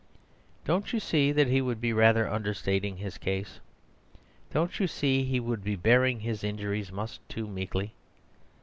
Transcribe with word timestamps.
Don't 0.65 0.93
you 0.93 0.99
see 0.99 1.31
that 1.31 1.45
he 1.47 1.61
would 1.61 1.79
be 1.79 1.93
rather 1.93 2.27
understating 2.27 2.97
his 2.97 3.19
case? 3.19 3.59
Don't 4.51 4.79
you 4.79 4.87
see 4.87 5.23
he 5.25 5.39
would 5.39 5.63
be 5.63 5.75
bearing 5.75 6.21
his 6.21 6.43
injuries 6.43 6.91
much 6.91 7.19
too 7.29 7.45
meekly? 7.45 7.93